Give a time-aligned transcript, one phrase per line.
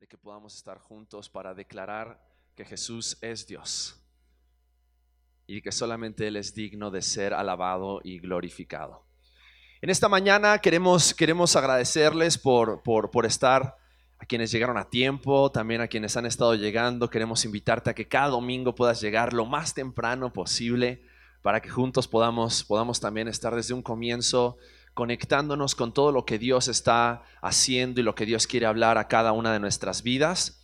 [0.00, 2.18] de que podamos estar juntos para declarar
[2.56, 4.02] que Jesús es Dios
[5.46, 9.04] y que solamente Él es digno de ser alabado y glorificado.
[9.82, 13.76] En esta mañana queremos, queremos agradecerles por, por, por estar
[14.18, 17.10] a quienes llegaron a tiempo, también a quienes han estado llegando.
[17.10, 21.02] Queremos invitarte a que cada domingo puedas llegar lo más temprano posible
[21.42, 24.56] para que juntos podamos, podamos también estar desde un comienzo
[24.94, 29.08] conectándonos con todo lo que Dios está haciendo y lo que Dios quiere hablar a
[29.08, 30.62] cada una de nuestras vidas.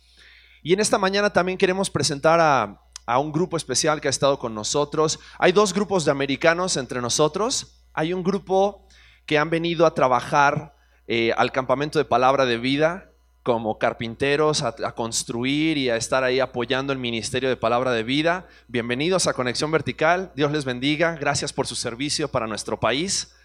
[0.63, 4.37] Y en esta mañana también queremos presentar a, a un grupo especial que ha estado
[4.37, 5.19] con nosotros.
[5.39, 7.81] Hay dos grupos de americanos entre nosotros.
[7.93, 8.87] Hay un grupo
[9.25, 10.75] que han venido a trabajar
[11.07, 13.11] eh, al campamento de palabra de vida
[13.43, 18.03] como carpinteros a, a, construir y a estar ahí apoyando el ministerio de palabra de
[18.03, 18.45] vida.
[18.67, 20.33] Bienvenidos a Conexión Vertical.
[20.35, 21.15] Dios les bendiga.
[21.15, 23.36] Gracias por su servicio para nuestro país.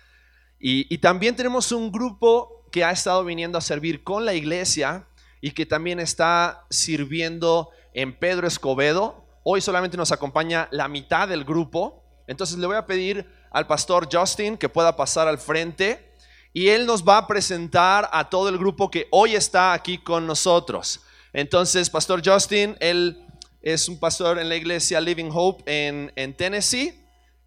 [0.65, 5.09] Y, también tenemos un grupo que ha estado viniendo a servir con la iglesia
[5.41, 9.27] y que también está sirviendo en Pedro Escobedo.
[9.43, 12.05] Hoy solamente nos acompaña la mitad del grupo.
[12.29, 16.15] Entonces le voy a pedir al pastor Justin que pueda pasar al frente
[16.53, 20.29] y él nos va a presentar a todo el grupo que hoy está aquí con
[20.29, 21.01] nosotros.
[21.33, 23.27] Entonces, Pastor Justin, él
[23.63, 27.02] es un pastor en la iglesia Living Hope en Tennessee.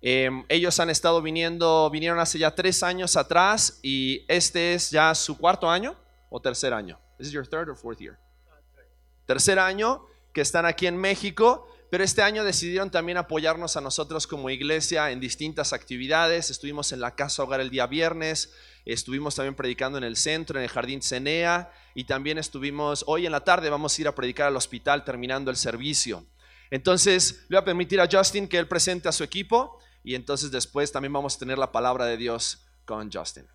[0.07, 5.15] Eh, ellos han estado viniendo, vinieron hace ya tres años atrás y este es ya
[5.15, 5.95] su cuarto año
[6.29, 6.99] o tercer año.
[7.17, 8.19] This is your third or fourth year.
[9.25, 14.27] Tercer año que están aquí en México pero este año decidieron también apoyarnos a nosotros
[14.27, 16.49] como iglesia en distintas actividades.
[16.49, 18.53] Estuvimos en la casa hogar el día viernes,
[18.85, 23.31] estuvimos también predicando en el centro, en el jardín Cenea, y también estuvimos, hoy en
[23.31, 26.25] la tarde vamos a ir a predicar al hospital terminando el servicio.
[26.71, 30.51] Entonces, le voy a permitir a Justin que él presente a su equipo, y entonces
[30.51, 33.47] después también vamos a tener la palabra de Dios con Justin.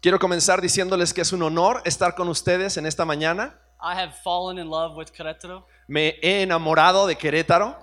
[0.00, 3.58] Quiero comenzar diciéndoles que es un honor estar con ustedes en esta mañana.
[3.82, 5.64] I have fallen in love with Querétaro.
[5.88, 7.76] Me he enamorado de Querétaro.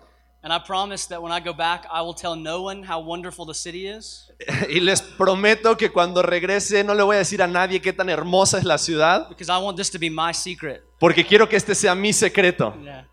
[0.44, 3.45] And I promise that when I go back, I will tell no one how wonderful
[3.48, 4.32] the city is.
[4.70, 8.09] y les prometo que cuando regrese no le voy a decir a nadie qué tan
[8.09, 9.27] hermosa es la ciudad.
[9.27, 10.83] Because I want this to be my secret.
[10.99, 12.76] Porque quiero que este sea mi secreto.
[12.83, 13.07] Yeah.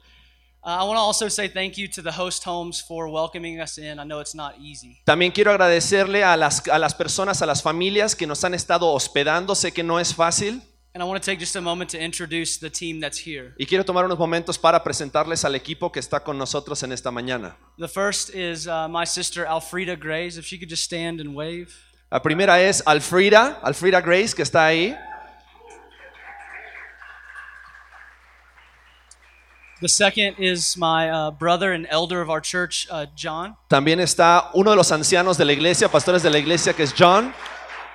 [0.65, 3.77] Uh, I want to also say thank you to the host homes for welcoming us
[3.77, 3.99] in.
[3.99, 5.03] I know it's not easy.
[5.05, 8.91] También quiero agradecerle a las, a las personas, a las familias que nos han estado
[8.91, 9.55] hospedando.
[9.55, 10.63] Sé que no es fácil.
[10.95, 13.53] And I want to take just a moment to introduce the team that's here.
[13.59, 17.11] Y quiero tomar unos momentos para presentarles al equipo que está con nosotros en esta
[17.11, 17.57] mañana.
[17.77, 20.39] The first is uh, my sister Alfreda Grace.
[20.39, 21.69] If she could just stand and wave.
[22.11, 24.97] La primera es Alfreda, Alfreda Grace, que está ahí.
[29.85, 33.55] The second is my uh, brother and elder of our church, uh, John.
[33.69, 36.95] También está uno de los ancianos de la iglesia, pastores de la iglesia, que es
[36.95, 37.35] John.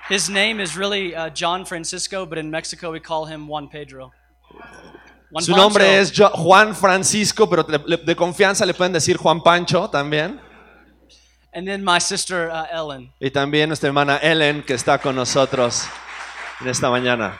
[0.07, 4.11] His name is really uh, John Francisco, but in Mexico we call him Juan Pedro.
[5.31, 5.99] Juan Su nombre Pancho.
[5.99, 10.39] es jo Juan Francisco, pero de, de, confianza le pueden decir Juan Pancho también.
[11.55, 13.11] And then my sister uh, Ellen.
[13.19, 15.87] Y también nuestra hermana Ellen que está con nosotros
[16.61, 17.39] en esta mañana.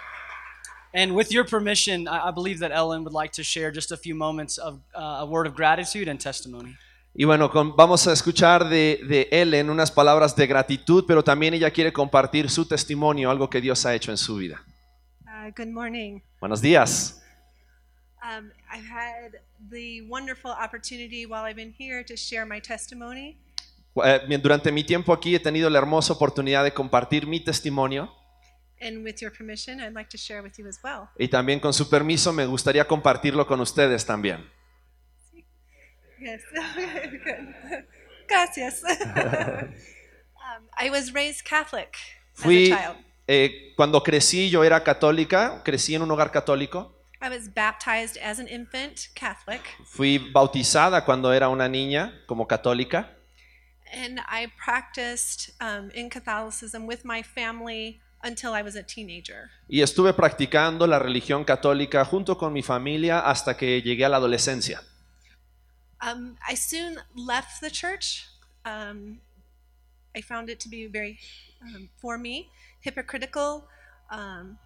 [0.94, 3.98] And with your permission, I, I believe that Ellen would like to share just a
[3.98, 6.76] few moments of uh, a word of gratitude and testimony.
[7.14, 11.54] Y bueno, con, vamos a escuchar de, de Ellen unas palabras de gratitud, pero también
[11.54, 14.64] ella quiere compartir su testimonio, algo que Dios ha hecho en su vida.
[15.26, 16.22] Uh, good morning.
[16.40, 17.22] Buenos días.
[18.22, 19.40] Um, I've had
[19.70, 23.38] the wonderful opportunity while I've been here to share my testimony.
[24.04, 28.14] Eh, Durante mi tiempo aquí he tenido la hermosa oportunidad de compartir mi testimonio.
[28.82, 31.10] And with your permission, I'd like to share with you as well.
[31.18, 34.50] Y también con su permiso me gustaría compartirlo con ustedes también.
[36.22, 36.42] Yes.
[36.54, 37.86] Good.
[38.28, 38.84] Gracias.
[39.16, 41.98] um, I was raised Catholic
[42.34, 42.98] Fui, as a child.
[43.28, 46.96] eh, cuando crecí yo era católica, crecí en un hogar católico.
[47.22, 49.62] I was baptized as an infant Catholic.
[49.86, 53.10] Fui bautizada cuando era una niña como católica.
[53.92, 59.50] And I practiced um, in Catholicism with my family until I was a teenager.
[59.68, 64.18] Y estuve practicando la religión católica junto con mi familia hasta que llegué a la
[64.18, 64.82] adolescencia.
[66.02, 68.26] Um, I soon left the church.
[68.66, 69.20] Um,
[70.16, 71.20] I found it to be very,
[71.62, 72.50] um, for me,
[72.82, 73.68] hypocritical,
[74.12, 74.58] um,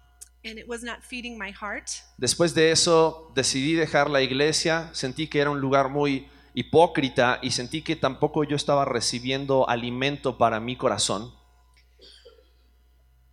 [0.44, 1.90] and it was not feeding my heart.
[2.18, 7.50] Después de eso decidí dejar la iglesia, sentí que era un lugar muy hipócrita y
[7.50, 11.34] sentí que tampoco yo estaba recibiendo alimento para mi corazón.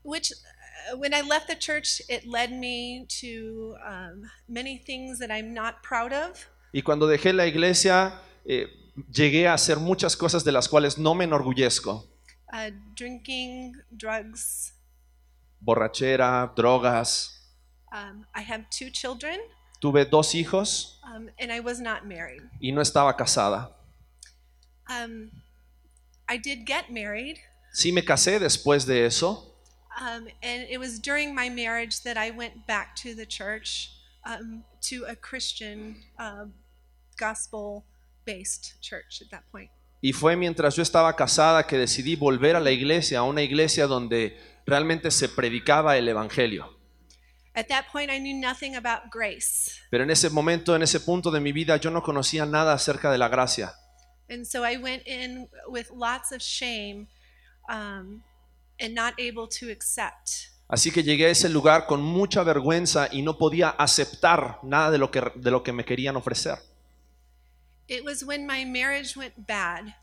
[0.04, 5.32] Which, uh, when I left the church, it led me to um, many things that
[5.32, 6.48] I'm not proud of.
[6.74, 8.14] Y cuando dejé la iglesia,
[8.46, 8.66] eh,
[9.12, 12.08] llegué a hacer muchas cosas de las cuales no me enorgullezco.
[12.54, 14.74] Uh, drinking, drugs,
[15.64, 17.38] Borrachera, drogas,
[17.94, 19.38] Um, I have two children,
[19.82, 22.42] Tuve dos hijos um, and I was not married.
[22.62, 23.70] y no estaba casada.
[24.90, 25.30] Um,
[26.30, 27.38] I did get married,
[27.74, 29.51] Sí me casé después de eso
[30.02, 33.92] um, and it was during my marriage that I went back to the church,
[34.26, 36.46] um, to a Christian uh,
[37.18, 37.86] gospel
[38.26, 39.70] based church at that point.
[40.02, 43.86] y fue mientras yo estaba casada que decidí volver a la iglesia, a una iglesia
[43.86, 46.78] donde realmente se predicaba el Evangelio.
[47.54, 49.80] At that point, I knew nothing about grace.
[49.90, 53.12] Pero en ese momento, en ese punto de mi vida, yo no conocía nada acerca
[53.12, 53.74] de la gracia.
[54.30, 57.08] And so I went in with lots of shame
[57.70, 58.24] um,
[58.82, 60.52] and not able to accept.
[60.68, 64.98] Así que llegué a ese lugar con mucha vergüenza y no podía aceptar nada de
[64.98, 66.60] lo que, de lo que me querían ofrecer.
[67.88, 69.94] It was when my marriage went bad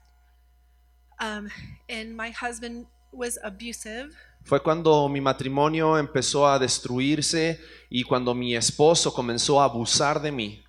[1.21, 1.49] um,
[1.89, 4.15] and my husband was abusive.
[4.45, 7.61] Fue cuando mi matrimonio empezó a destruirse
[7.91, 10.65] y cuando mi esposo comenzó a abusar de mí.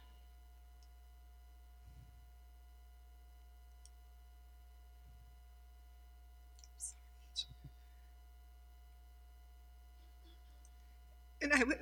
[11.42, 11.80] And I went,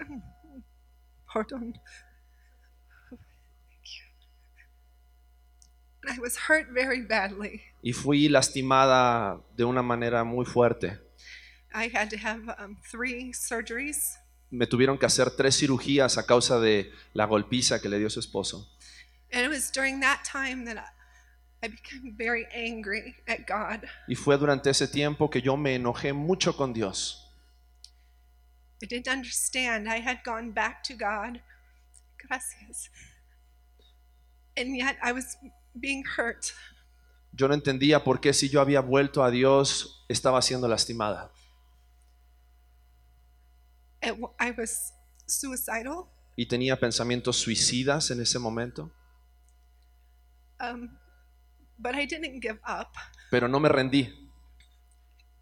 [1.38, 1.74] pardon.
[6.10, 7.62] I was hurt very badly.
[7.82, 11.00] Y fui lastimada de una manera muy fuerte.
[11.74, 14.18] I had to have um, three surgeries.
[14.50, 18.20] Me tuvieron que hacer tres cirugías a causa de la golpiza que le dio su
[18.20, 18.70] esposo.
[19.34, 23.86] And it was during that time that I, I became very angry at God.
[24.08, 27.27] Y fue durante ese tiempo que yo me enojé mucho con Dios.
[28.82, 29.90] I didn't understand.
[29.90, 31.42] I had gone back to God.
[32.28, 32.90] Gracias.
[34.56, 35.38] And yet I was
[35.80, 36.54] being hurt.
[37.34, 41.32] Yo no entendía por qué si yo había vuelto a Dios estaba siendo lastimada.
[44.40, 44.94] I was
[45.26, 46.08] suicidal.
[46.36, 48.92] Y tenía pensamientos suicidas en ese momento.
[50.60, 50.98] Um,
[51.78, 52.96] but I didn't give up.
[53.32, 54.14] Pero no me rendí.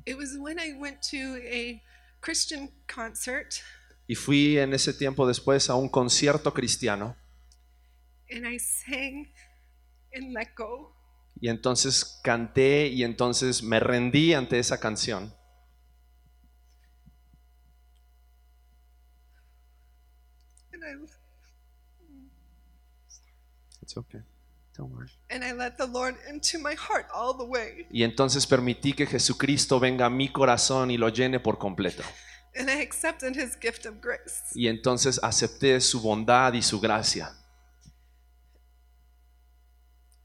[0.05, 1.81] It was when I went to a
[2.25, 3.53] Christian concert
[4.07, 7.15] Y fui en ese tiempo después a un concierto cristiano.
[8.31, 9.31] and I sang
[10.13, 10.91] and let go.
[11.39, 15.31] Y entonces canté y entonces me rendí ante esa canción.
[20.73, 21.07] And I,
[23.81, 24.21] It's okay.
[24.77, 25.09] Don't worry.
[25.29, 27.87] and I let the Lord into my heart all the way.
[27.91, 32.03] Y entonces permití que Jesucristo venga a mi corazón y lo llene por completo.
[32.57, 34.41] And I accepted his gift of grace.
[34.53, 37.33] Y entonces acepté su bondad y su gracia.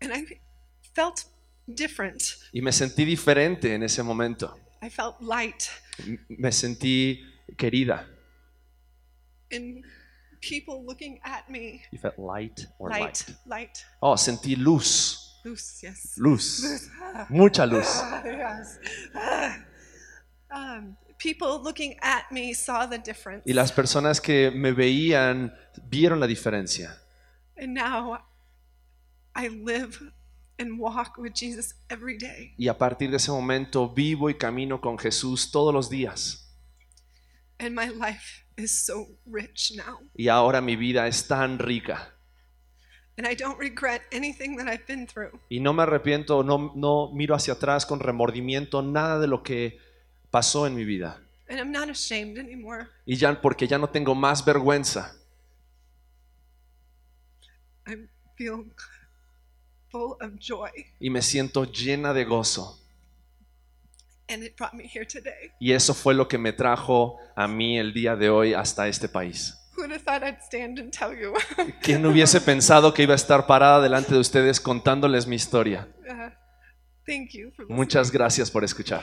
[0.00, 0.41] And I
[0.94, 1.26] felt
[1.67, 2.23] different.
[2.52, 4.56] Y me sentí diferente en ese momento.
[4.82, 5.64] I felt light.
[6.29, 7.20] Me sentí
[7.56, 8.08] querida.
[9.52, 9.85] And
[10.41, 11.83] people looking at me.
[11.91, 13.25] You felt light or Light.
[13.47, 13.85] Light.
[14.01, 15.41] Oh, sentí luz.
[15.45, 16.15] Loose, yes.
[16.19, 16.89] Luz.
[17.03, 17.87] Ah, Mucha luz.
[18.25, 18.79] yes.
[19.15, 19.57] Ah.
[20.53, 23.43] Um, people looking at me saw the difference.
[23.47, 25.55] Y las personas que me veían
[25.89, 26.97] vieron la diferencia.
[27.57, 28.19] And now
[29.35, 29.99] I live
[30.59, 32.53] and walk with Jesus every day.
[32.59, 36.49] Y a partir de ese momento vivo y camino con Jesús todos los días.
[37.59, 40.01] And my life is so rich now.
[40.15, 42.14] Y ahora mi vida es tan rica.
[43.17, 45.38] And I don't regret anything that I've been through.
[45.50, 49.79] Y no me arrepiento, no, no miro hacia atrás con remordimiento nada de lo que
[50.31, 51.21] pasó en mi vida.
[51.49, 52.87] And I'm not ashamed anymore.
[53.05, 55.17] Y ya porque ya no tengo más vergüenza.
[57.87, 58.73] I feel
[59.90, 60.71] full of joy.
[60.99, 62.80] Y me siento llena de gozo.
[64.31, 65.51] And it brought me here today.
[65.59, 69.09] Y eso fue lo que me trajo a mí el día de hoy hasta este
[69.09, 69.57] país.
[69.77, 71.35] Who would have thought I'd stand and tell you?
[71.83, 75.89] ¿Quién hubiese pensado que iba a estar parada delante de ustedes contándoles mi historia?
[76.09, 76.31] Uh,
[77.07, 77.67] thank you for.
[77.69, 79.03] Muchas gracias por escuchar.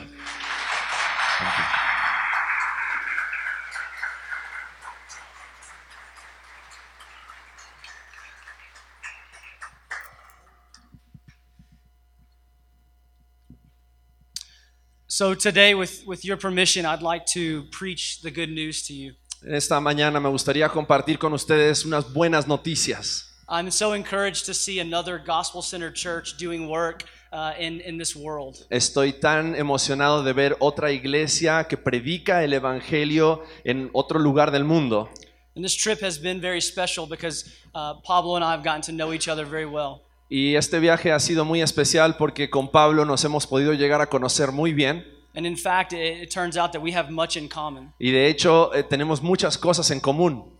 [15.18, 19.14] So today, with, with your permission, I'd like to preach the good news to you.
[19.44, 23.24] Esta mañana me gustaría compartir con ustedes unas buenas noticias.
[23.48, 28.14] I'm so encouraged to see another gospel centered church doing work uh, in, in this
[28.14, 28.64] world.
[28.70, 34.62] Estoy tan emocionado de ver otra iglesia que predica el Evangelio en otro lugar del
[34.62, 35.08] mundo.
[35.56, 37.44] And this trip has been very special because
[37.74, 40.04] uh, Pablo and I have gotten to know each other very well.
[40.28, 44.06] Y este viaje ha sido muy especial porque con Pablo nos hemos podido llegar a
[44.06, 45.06] conocer muy bien.
[45.34, 47.92] And in fact, it, it turns out that we have much in common.
[47.98, 50.54] Y de hecho eh, tenemos muchas cosas en común.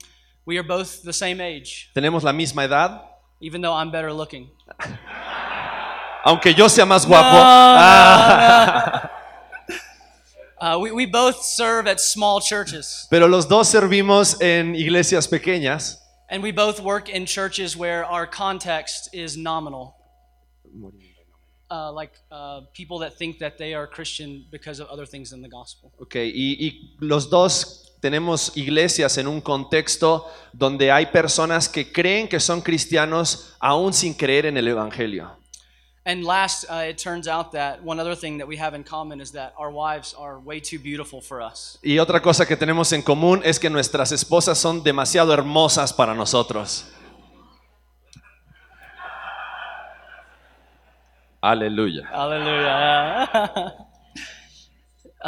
[0.47, 3.03] We are both the same age, Tenemos la misma edad,
[3.41, 4.51] even though I'm better looking.
[6.25, 7.37] aunque yo sea más guapo.
[7.41, 9.13] Ah.
[10.61, 16.03] Uh, we, we both serve at small churches, Pero los dos servimos en iglesias pequeñas
[16.29, 19.97] and we both work in churches where our context is nominal.
[21.71, 25.43] Uh, like uh, people that think that they are Christian because of other things in
[25.43, 25.93] the gospel.
[26.01, 32.29] Ok, y, y los dos tenemos iglesias en un contexto donde hay personas que creen
[32.29, 35.38] que son cristianos aún sin creer en el Evangelio.
[36.09, 39.21] And last, uh, it turns out that one other thing that we have in common
[39.21, 41.79] is that our wives are way too beautiful for us.
[41.83, 46.15] Y otra cosa que tenemos en común es que nuestras esposas son demasiado hermosas para
[46.15, 46.87] nosotros.
[51.43, 52.09] Aleluya.
[52.11, 53.75] Hallelujah.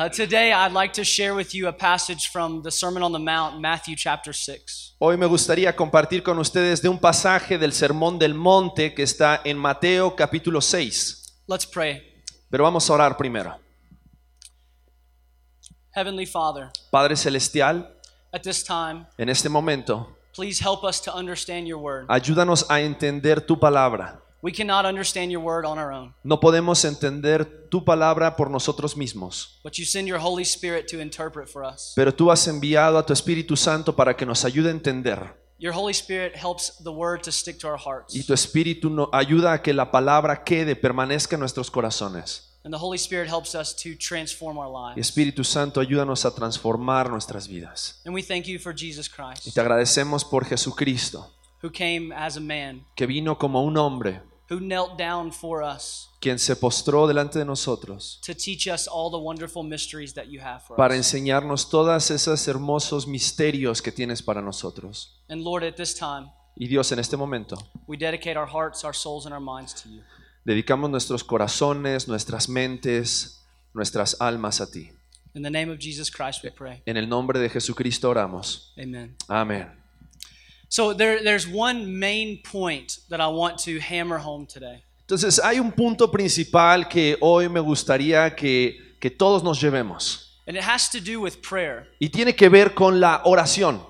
[0.00, 3.18] uh, today, I'd like to share with you a passage from the Sermon on the
[3.18, 4.96] Mount, Matthew chapter 6.
[4.98, 9.40] Hoy me gustaría compartir con ustedes de un pasaje del Sermón del Monte que está
[9.44, 11.42] en Mateo capítulo 6.
[11.46, 12.02] Let's pray.
[12.48, 13.58] Pero vamos a orar primero.
[15.92, 17.94] Heavenly Father, Padre Celestial,
[18.32, 22.06] at this time, en este momento, please help us to understand your word.
[22.08, 24.22] ayúdanos a entender tu palabra.
[24.42, 28.96] We cannot understand your word on our own, No podemos entender tu palabra por nosotros
[28.96, 31.92] mismos, but you send your Holy Spirit to interpret for us.
[31.94, 35.34] pero tú has enviado a tu Espíritu Santo para que nos ayude a entender.
[35.58, 38.14] Your Holy Spirit helps the word to stick to our hearts.
[38.16, 42.46] Y tu Espíritu no- ayuda a que la palabra quede, permanezca en nuestros corazones.
[42.64, 45.08] And the Holy Spirit helps us to transform our Y lives.
[45.10, 48.00] Espíritu Santo, ayúdanos a transformar nuestras vidas.
[48.06, 51.30] And we thank you for Jesus Y Christ, te agradecemos por Jesucristo,
[51.62, 56.08] who came as a man, que vino como un hombre, who knelt down for us
[56.20, 60.40] quien se postró delante de nosotros to teach us all the wonderful mysteries that you
[60.40, 60.98] have for para us.
[60.98, 65.22] enseñarnos todos esos hermosos misterios que tienes para nosotros.
[65.28, 68.94] And Lord, at this time, Y Dios, en este momento, we dedicate our hearts, our
[68.94, 70.02] souls, and our minds to you.
[70.44, 74.90] dedicamos nuestros corazones, nuestras mentes, nuestras almas a ti.
[75.32, 76.82] In the name of Jesus Christ, we pray.
[76.86, 78.74] En el nombre de Jesucristo oramos.
[78.76, 79.16] Amen.
[79.28, 79.79] Amén.
[80.72, 84.84] So there, there's one main point that I want to hammer home today.
[85.00, 90.38] Entonces hay un punto principal que hoy me gustaría que, que todos nos llevemos.
[90.46, 91.88] And it has to do with prayer.
[91.98, 93.84] Y tiene que ver con la oración.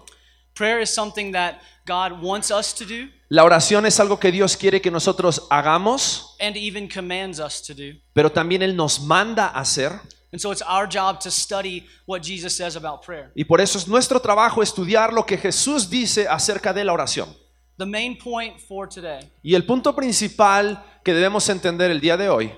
[0.55, 4.57] Prayer is something that God wants us to do La oración es algo que Dios
[4.57, 8.01] quiere que nosotros hagamos, and even commands us to do.
[8.15, 9.93] pero también Él nos manda a hacer.
[10.33, 13.33] And so it's our job to study what Jesus says about prayer.
[13.35, 17.29] Y por eso es nuestro trabajo estudiar lo que Jesús dice acerca de la oración.
[17.79, 22.29] The main point for today Y el punto principal que debemos entender el día de
[22.29, 22.53] hoy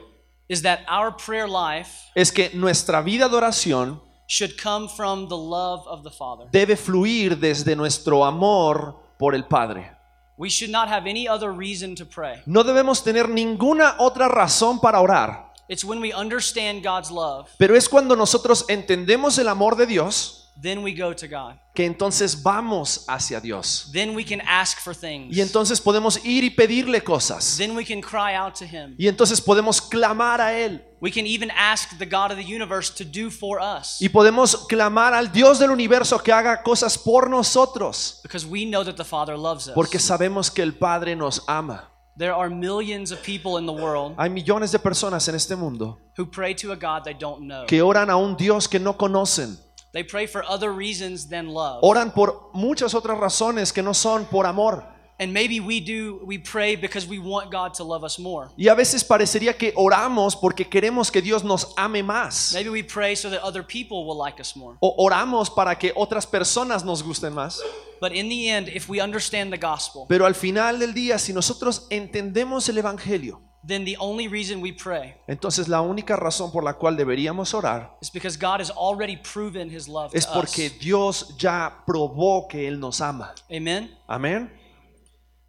[0.48, 5.36] is that our prayer life es que nuestra vida de oración should come from the
[5.36, 6.46] love of the Father.
[6.50, 9.92] debe fluir desde nuestro amor por el Padre.
[10.36, 12.42] We should not have any other reason to pray.
[12.46, 17.74] No debemos tener ninguna otra razón para orar, It's when we understand God's love, pero
[17.74, 21.56] es cuando nosotros entendemos el amor de Dios then we go to God.
[21.74, 23.88] que entonces vamos hacia Dios.
[23.92, 25.34] Then we can ask for things.
[25.34, 27.56] Y entonces podemos ir y pedirle cosas.
[27.56, 28.94] Then we can cry out to Him.
[28.98, 30.84] Y entonces podemos clamar a Él.
[31.00, 34.56] We can even ask the God of the universe to do for us Y podemos
[34.68, 38.20] clamar al Dios del universo que haga cosas por nosotros.
[38.22, 39.74] because we know that the Father loves us.
[39.74, 41.91] Porque sabemos que el Padre nos ama.
[42.16, 45.98] There are millions of people in the world Hay millones de personas en este mundo
[46.18, 47.64] who pray to a God they don't know.
[47.66, 49.56] que oran a un Dios que no conocen.
[49.92, 51.80] They pray for other reasons than love.
[51.82, 54.84] Oran por muchas otras razones que no son por amor.
[55.22, 58.48] And maybe we do, we pray because we want God to love us more.
[58.56, 62.52] Y a veces parecería que oramos porque queremos que Dios nos ame más.
[62.52, 64.76] Maybe we pray so that other people will like us more.
[64.80, 67.60] O oramos para que otras personas nos gusten más.
[68.00, 71.32] But in the end, if we understand the gospel, Pero al final del día, si
[71.32, 76.64] nosotros entendemos el Evangelio, then the only reason we pray entonces la única razón por
[76.64, 80.66] la cual deberíamos orar is because God has already proven his love es to porque
[80.66, 80.78] us.
[80.80, 83.32] Dios ya probó que Él nos ama.
[83.48, 83.96] Amen.
[84.08, 84.61] Amén.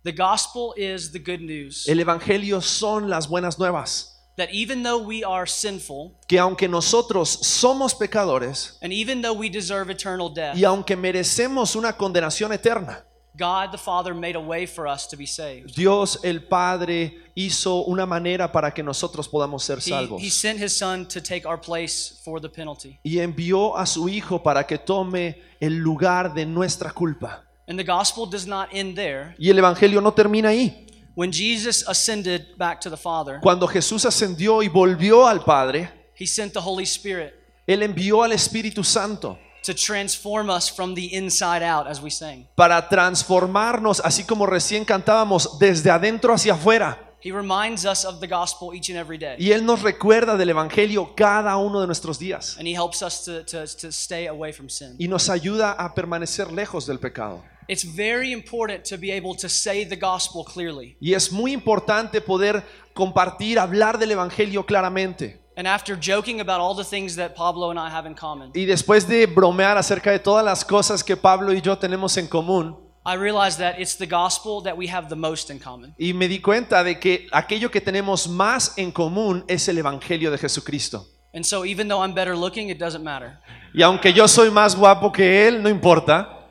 [0.03, 4.09] The gospel is the good news El Evangelio son las buenas nuevas.
[4.35, 9.49] that even though we are sinful Que aunque nosotros somos pecadores and even though we
[9.49, 13.05] deserve eternal death, y aunque merecemos una condenación eterna,
[13.35, 15.73] God the Father made a way for us to be saved.
[15.75, 20.21] Dios el Padre hizo una manera para que nosotros podamos ser He, salvos.
[20.21, 22.99] he sent his son to take our place for the penalty.
[23.03, 27.43] Y envió a su Hijo para que tome el lugar de nuestra culpa.
[27.67, 29.35] And the gospel does not end there.
[29.37, 30.87] Y el Evangelio no termina ahí.
[31.15, 35.89] When Jesus ascended back to the Father, Cuando Jesús ascendió y volvió al Padre,
[36.19, 37.33] he sent the Holy Spirit
[37.67, 42.45] Él envió al Espíritu Santo to transform us from the inside out, as we sang.
[42.55, 46.97] para transformarnos, así como recién cantábamos, desde adentro hacia afuera.
[47.23, 49.37] He reminds us of the gospel each and every day.
[49.39, 52.57] Y Él nos recuerda del Evangelio cada uno de nuestros días.
[52.57, 54.95] And he helps us to, to, to stay away from sin.
[54.99, 57.41] Y nos ayuda a permanecer lejos del pecado.
[57.67, 60.97] It's very important to be able to say the gospel clearly.
[60.99, 65.41] Y es muy importante poder compartir, hablar del Evangelio claramente.
[65.55, 68.65] And after joking about all the things that Pablo and I have in common, Y
[68.65, 72.75] después de bromear acerca de todas las cosas que Pablo y yo tenemos en común,
[73.05, 75.93] I realize that it's the gospel that we have the most in common.
[75.99, 80.31] y me di cuenta de que aquello que tenemos más en común es el Evangelio
[80.31, 81.05] de Jesucristo.
[81.35, 83.39] And so even though I'm better looking, it doesn't matter.
[83.73, 86.42] Y aunque yo soy más guapo que Él, no importa.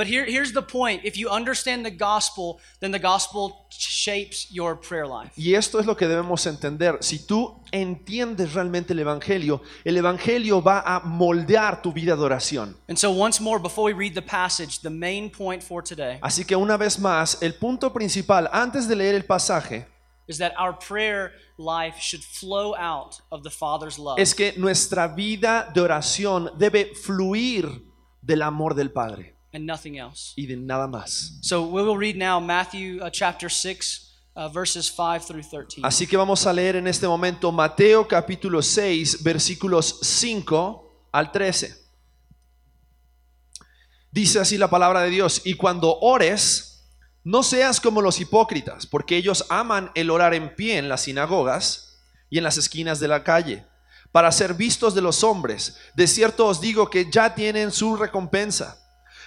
[0.00, 1.02] But here, here's the point.
[1.04, 5.30] If you understand the gospel, then the gospel shapes your prayer life.
[5.36, 6.96] Y esto es lo que debemos entender.
[7.02, 12.76] Si tú entiendes realmente el Evangelio, el Evangelio va a moldear tu vida de oración.
[12.88, 16.46] And so once more, before we read the passage, the main point for today Así
[16.46, 19.84] que una vez más, el punto principal, antes de leer el pasaje,
[20.26, 24.18] is that our prayer life should flow out of the Father's love.
[24.18, 27.84] es que nuestra vida de oración debe fluir
[28.22, 30.32] del amor del Padre and nothing else.
[30.36, 31.38] y de nada más.
[31.42, 35.82] So we will read now Matthew uh, chapter 6, uh, verses 5 through 13.
[35.82, 41.76] Así que vamos a leer en este momento Mateo capítulo 6, versículos 5 al 13.
[44.12, 46.88] Dice así la palabra de Dios, y cuando ores,
[47.22, 51.98] no seas como los hipócritas, porque ellos aman el orar en pie en las sinagogas
[52.28, 53.64] y en las esquinas de la calle,
[54.10, 55.76] para ser vistos de los hombres.
[55.94, 58.79] De cierto os digo que ya tienen su recompensa.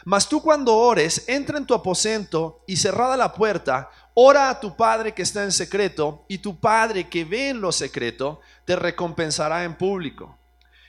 [0.05, 4.75] Mas tú cuando ores, entra en tu aposento y cerrada la puerta, ora a tu
[4.75, 9.63] Padre que está en secreto, y tu Padre que ve en lo secreto, te recompensará
[9.63, 10.37] en público.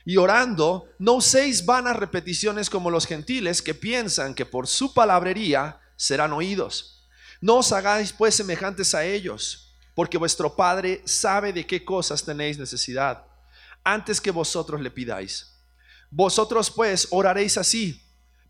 [0.05, 5.81] Y orando, no uséis vanas repeticiones como los gentiles que piensan que por su palabrería
[5.97, 7.07] serán oídos.
[7.41, 12.59] No os hagáis pues semejantes a ellos, porque vuestro Padre sabe de qué cosas tenéis
[12.59, 13.25] necesidad,
[13.83, 15.55] antes que vosotros le pidáis.
[16.11, 18.04] Vosotros pues oraréis así,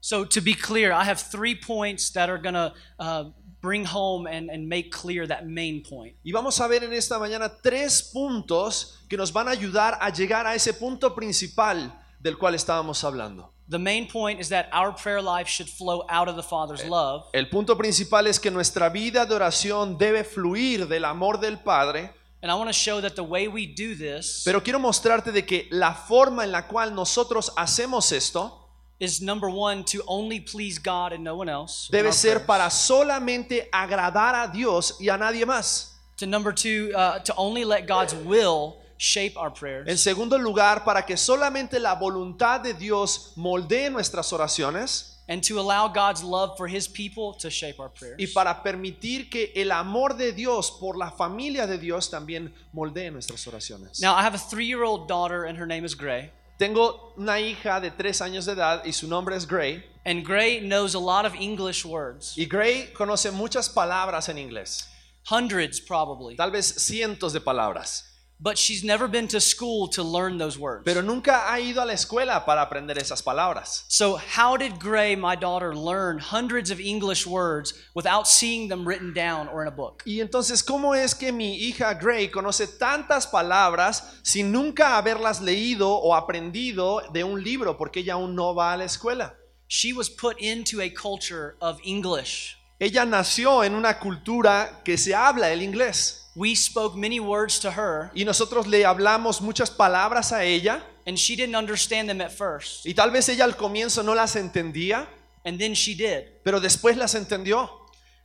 [0.00, 3.24] So, to be clear, I have three points that are going to uh,
[3.60, 6.16] bring home and, and make clear that main point.
[6.24, 10.10] Y vamos a ver en esta mañana tres puntos que nos van a ayudar a
[10.10, 13.52] llegar a ese punto principal del cual estábamos hablando.
[13.68, 17.26] The main point is that our prayer life should flow out of the Father's love.
[17.32, 22.10] El punto principal es que nuestra vida de oración debe fluir del amor del Padre,
[22.42, 25.44] And I want to show that the way we do this pero quiero mostrarte de
[25.44, 28.59] que la forma en la cual nosotros hacemos esto
[29.00, 31.88] is number one, to only please God and no one else.
[31.90, 35.88] debe ser para solamente agradar a Dios y a nadie más.
[36.18, 39.88] To number two, uh, to only let God's will shape our prayers.
[39.88, 45.16] En segundo lugar, para que solamente la voluntad de Dios moldee nuestras oraciones.
[45.28, 48.16] and to allow God's love for his people to shape our prayers.
[48.18, 53.10] y para permitir que el amor de Dios por la familia de Dios también moldee
[53.12, 54.00] nuestras oraciones.
[54.02, 56.32] Now, I have a three year old daughter, and her name is Gray.
[56.60, 59.82] Tengo una hija de tres años de edad y su nombre es Gray.
[60.04, 64.86] And Gray knows a lot of English words, Y Gray conoce muchas palabras en inglés,
[65.30, 66.36] hundreds probably.
[66.36, 68.09] tal vez cientos de palabras,
[68.42, 70.84] But she's never been to school to learn those words.
[70.86, 73.84] pero nunca ha ido a la escuela para aprender esas palabras.
[73.88, 79.12] So, how did Gray, my daughter, learn hundreds of English words without seeing them written
[79.12, 80.02] down or in a book?
[80.06, 85.90] Y entonces, ¿cómo es que mi hija Gray conoce tantas palabras sin nunca haberlas leído
[85.90, 89.34] o aprendido de un libro porque ella aún no va a la escuela?
[89.68, 92.56] She was put into a culture of English.
[92.78, 97.70] Ella nació en una cultura que se habla el inglés We spoke many words to
[97.72, 102.30] her, y nosotros le hablamos muchas palabras a ella and she didn't understand them at
[102.30, 102.86] first.
[102.86, 105.08] y tal vez ella al comienzo no las entendía,
[105.44, 106.24] And then she did.
[106.44, 107.68] pero después las entendió.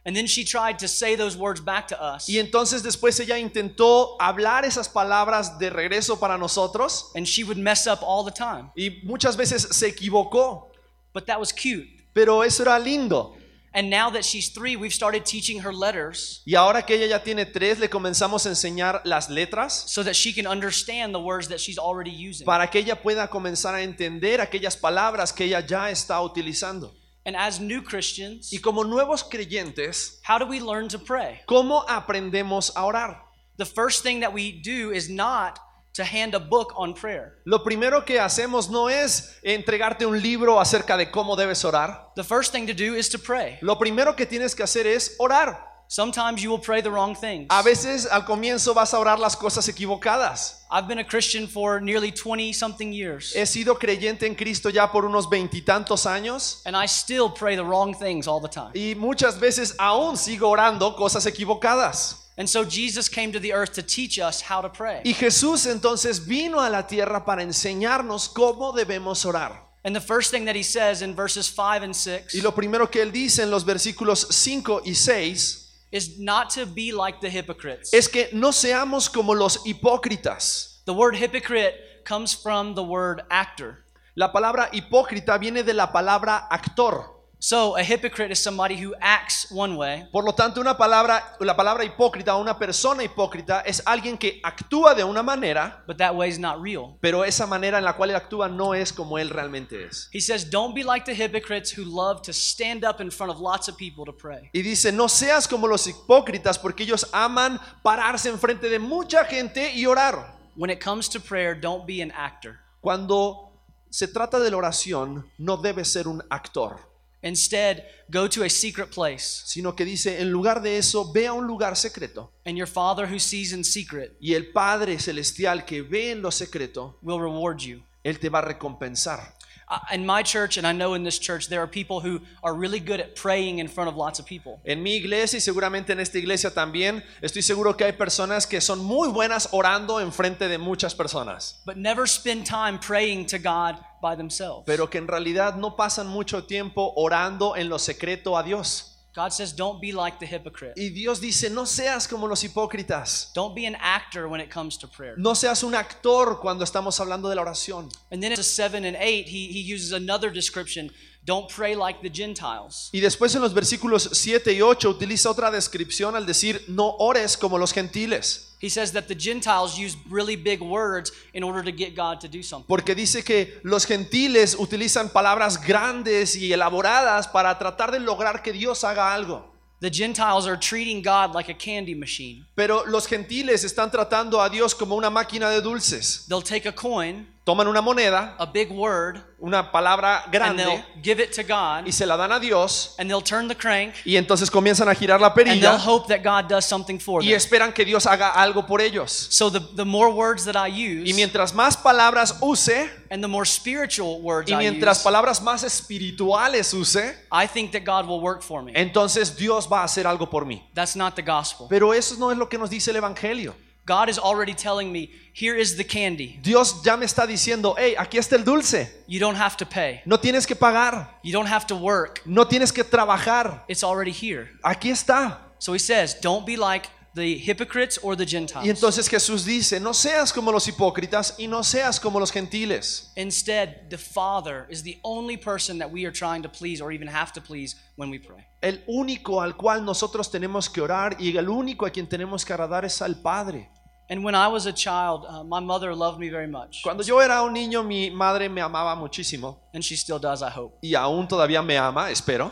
[0.08, 2.30] And then she tried to say those words back to us.
[2.30, 7.58] Y entonces después ella intentó hablar esas palabras de regreso para nosotros And she would
[7.58, 8.70] mess up all the time.
[8.76, 10.70] y muchas veces se equivocó,
[11.12, 11.88] But that was cute.
[12.14, 13.36] pero eso era lindo.
[13.78, 17.20] And now that she's three, we've started teaching her letters Y ahora que ella ya
[17.22, 21.50] tiene tres, le comenzamos a enseñar las letras so that she can understand the words
[21.50, 22.46] that she's already using.
[22.46, 26.94] para que ella pueda comenzar a entender aquellas palabras que ella ya está utilizando.
[27.26, 31.42] And as new Christians, Y como nuevos creyentes, how do we learn to pray?
[31.46, 33.24] ¿cómo aprendemos a orar?
[33.58, 35.60] The first thing that we do is not
[35.96, 37.38] to hand a book on prayer.
[37.46, 42.12] Lo primero que hacemos no es entregarte un libro acerca de cómo debes orar.
[42.16, 43.58] The first thing to do is to pray.
[43.62, 45.74] Lo primero que tienes que hacer es orar.
[45.88, 47.46] Sometimes you will pray the wrong things.
[47.52, 50.66] A veces al comienzo vas a orar las cosas equivocadas.
[50.72, 54.92] I've been a Christian for nearly 20 something years, He sido creyente en Cristo ya
[54.92, 58.72] por unos veintitantos años and I still pray the wrong things all the time.
[58.74, 62.25] y muchas veces aún sigo orando cosas equivocadas.
[62.38, 65.02] And so Jesus came to the earth to teach us how to pray.
[65.06, 69.64] Y Jesús entonces vino a la tierra para enseñarnos cómo debemos orar.
[69.86, 72.88] And the first thing that he says in verses 5 and 6 Y lo primero
[72.90, 77.30] que él dice en los versículos 5 y 6 is not to be like the
[77.30, 77.94] hypocrites.
[77.94, 80.82] es que no seamos como los hipócritas.
[80.86, 83.86] The word hypocrite comes from the word actor.
[84.16, 87.15] La palabra hipócrita viene de la palabra actor.
[87.46, 91.56] So a hypocrite is somebody who acts one way, Por lo tanto, una palabra, la
[91.56, 96.16] palabra hipócrita o una persona hipócrita es alguien que actúa de una manera, but that
[96.16, 96.98] way is not real.
[97.00, 100.10] pero esa manera en la cual él actúa no es como él realmente es.
[100.12, 103.40] He says, Don't be like the hypocrites who love to stand up in front of
[103.40, 104.50] lots of people to pray.
[104.52, 109.72] Y dice, no seas como los hipócritas porque ellos aman pararse enfrente de mucha gente
[109.72, 110.36] y orar.
[110.56, 112.58] When it comes to prayer, don't be an actor.
[112.82, 113.52] Cuando
[113.92, 116.80] se trata de la oración, no debes ser un actor,
[117.26, 121.34] Instead, go to a secret place, sino que dice, en lugar de eso, ve a
[121.34, 122.32] un lugar secreto.
[122.46, 126.30] and your Father who sees in secret Y el Padre Celestial que ve en lo
[126.30, 127.84] secreto, will reward you.
[128.04, 129.35] Él te va a recompensar.
[129.68, 132.54] Uh, in my church, and I know in this church, there are people who are
[132.54, 134.60] really good at praying in front of lots of people.
[134.64, 138.62] En mi iglesia y seguramente en esta iglesia también, estoy seguro que hay personas que
[138.62, 143.40] son muy buenas orando en frente de muchas personas, but never spend time praying to
[143.40, 144.66] God by themselves.
[144.68, 148.95] pero que en realidad no pasan mucho tiempo orando en lo secreto a Dios.
[149.16, 150.74] God says, don't be like the hypocrite.
[150.76, 154.78] Y Dios dice, no seas como los hipócritas, Don't be an actor when it comes
[154.78, 155.16] to prayer.
[155.18, 157.90] no seas un actor cuando estamos hablando de la oración.
[158.12, 160.92] And then in 7 and 8, he, he uses another description.
[161.24, 162.90] Don't pray like the Gentiles.
[162.92, 167.38] Y después en los versículos 7 y 8 utiliza otra descripción al decir, no ores
[167.38, 168.45] como los gentiles.
[168.66, 172.28] He says that the Gentiles use really big words in order to get God to
[172.28, 172.66] do something.
[172.68, 178.52] Porque dice que los gentiles utilizan palabras grandes y elaboradas para tratar de lograr que
[178.52, 179.46] Dios haga algo.
[179.82, 182.44] The Gentiles are treating God like a candy machine.
[182.56, 186.26] Pero los gentiles están tratando a Dios como una máquina de dulces.
[186.28, 190.84] They'll take a coin, Toman una moneda, a big word, una palabra and grande, they'll
[191.04, 193.94] give it to God, y se la dan a Dios, and they'll turn the crank,
[194.04, 197.22] y entonces comienzan a girar la and they'll perilla hope that God does something for
[197.22, 197.38] y them.
[197.38, 199.12] esperan que Dios haga algo por ellos.
[199.30, 203.28] So the, the more words that I Y use, mientras más palabras use, and the
[203.28, 208.08] more spiritual words y I mientras use, palabras más espirituales use, I think that God
[208.08, 208.72] will work for me.
[208.74, 210.64] entonces Dios va a hacer algo por mí.
[210.74, 211.68] That's not the gospel.
[211.70, 213.54] Pero eso no es lo que nos dice el Evangelio.
[213.86, 216.40] God is already telling me, here is the candy.
[216.42, 218.90] Dios ya me está diciendo, hey, aquí está el dulce.
[219.08, 220.02] You don't have to pay.
[220.06, 222.22] No tienes que pagar, You don't have to work.
[222.26, 223.64] no tienes que trabajar.
[223.68, 224.50] It's already here.
[224.64, 225.38] Aquí está.
[225.60, 228.68] So he says, don't be like the hypocrites or the Y Gentiles.
[228.68, 233.12] entonces Jesús dice, no seas como los hipócritas y no seas como los gentiles.
[233.16, 237.08] Instead, the Father is the only person that we are trying to please or even
[237.08, 238.44] have to please when we pray.
[238.62, 242.52] El único al cual nosotros tenemos que orar y el único a quien tenemos que
[242.52, 243.70] agradar es al Padre.
[244.08, 246.82] And when I was a child, uh, my mother loved me very much.
[246.84, 250.50] Cuando yo era un niño, mi madre me amaba muchísimo And she still does, I
[250.50, 250.78] hope.
[250.84, 252.52] y aún todavía me ama, espero.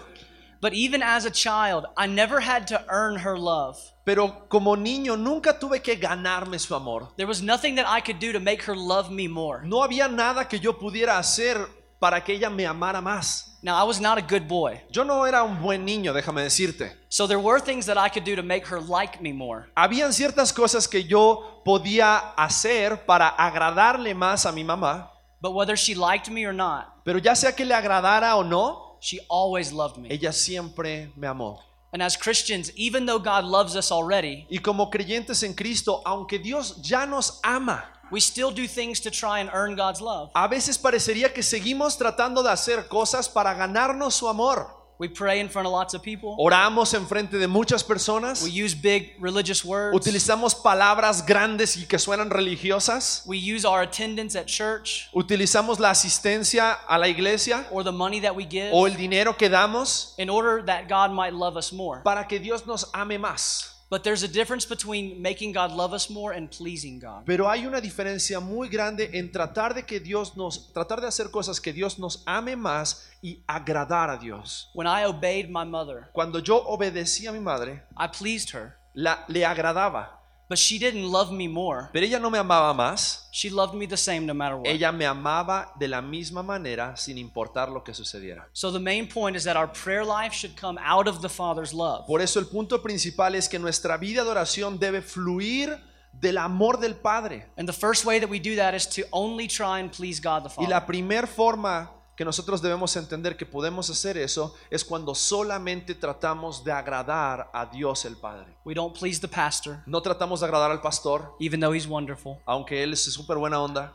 [0.62, 3.78] But even as a child, I never had to earn her love.
[4.06, 7.10] Pero como niño nunca tuve que ganarme su amor.
[7.18, 9.62] There was nothing that I could do to make her love me more.
[9.66, 11.68] No había nada que yo pudiera hacer
[12.00, 13.53] para que ella me amara más.
[13.66, 14.82] Now, I was not a good boy.
[14.92, 16.92] Yo no era un buen niño, déjame decirte.
[17.08, 19.70] So there were things that I could do to make her like me more.
[19.78, 25.10] Habían ciertas cosas que yo podía hacer para agradarle más a mi mamá,
[25.42, 28.98] But whether she liked me or not, pero ya sea que le agradara o no,
[29.02, 30.10] she always loved me.
[30.12, 31.60] ella siempre me amó.
[31.94, 36.38] And as Christians, even though God loves us already, Y como creyentes en Cristo, aunque
[36.40, 40.30] Dios ya nos ama, we still do things to try and earn God's love.
[40.36, 44.84] a veces parecería que seguimos tratando de hacer cosas para ganarnos su amor.
[45.00, 46.36] We pray in front of lots of people.
[46.38, 48.44] Oramos en frente de muchas personas.
[48.44, 49.96] We use big religious words.
[49.96, 53.24] Utilizamos palabras grandes y que suenan religiosas.
[53.26, 58.22] We use our attendance at church Utilizamos la asistencia a la iglesia or the money
[58.22, 61.74] that we give o el dinero que damos in order that God might love us
[61.74, 62.02] more.
[62.04, 63.73] para que Dios nos ame más.
[63.94, 67.26] But there's a difference between making God love us more and pleasing God.
[67.28, 71.30] Pero hay una diferencia muy grande en tratar de que Dios nos tratar de hacer
[71.30, 74.72] cosas que Dios nos ame más y agradar a Dios.
[74.74, 79.26] When I obeyed my mother, Cuando yo obedecí a mi madre, I pleased her, la,
[79.28, 80.23] le agradaba,
[80.54, 81.90] but she didn't love me more.
[81.92, 83.28] pero ella no me amaba más.
[83.32, 84.68] She loved me the same no matter what.
[84.68, 88.48] Ella me amaba de la misma manera sin importar lo que sucediera.
[88.54, 91.74] So the main point is that our prayer life should come out of the Father's
[91.74, 92.06] love.
[92.06, 95.80] Por eso el punto principal es que nuestra vida de oración debe fluir
[96.14, 97.48] del amor del Padre.
[97.58, 100.44] And the first way that we do that is to only try and please God
[100.44, 100.70] the Y Father.
[100.70, 106.64] la primer forma que nosotros debemos entender que podemos hacer eso es cuando solamente tratamos
[106.64, 108.56] de agradar a Dios el Padre.
[108.66, 112.38] We don't please the pastor, No tratamos de agradar al pastor, even though he's wonderful.
[112.46, 113.94] aunque él es súper buena onda.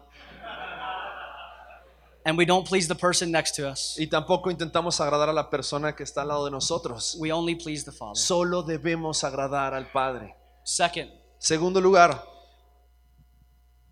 [2.24, 3.94] And we don't please the person next to us.
[3.98, 7.16] Y tampoco intentamos agradar a la persona que está al lado de nosotros.
[7.18, 8.16] We only please the Father.
[8.16, 10.35] Solo debemos agradar al Padre.
[10.62, 12.22] Second, Segundo lugar,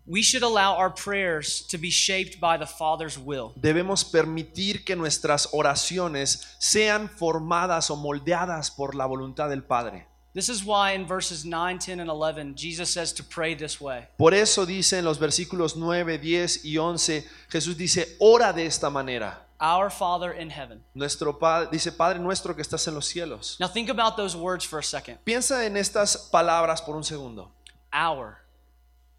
[0.07, 3.53] we should allow our prayers to be shaped by the Father's will.
[3.55, 10.07] debemos permitir que nuestras oraciones sean formadas o moldeadas por la voluntad del Padre.
[10.33, 14.07] This is why in verses 9, 10, and 11, Jesus says to pray this way
[14.17, 18.89] Por eso dice en los versículos 9, 10 y 11, Jesús dice, ora de esta
[18.89, 19.47] manera.
[19.59, 20.83] Our Father in heaven.
[20.93, 23.57] Nuestro Padre dice, Padre nuestro que estás en los cielos.
[23.59, 25.17] Now think about those words for a second.
[25.23, 27.51] Piensa en estas palabras por un segundo.
[27.91, 28.37] Our,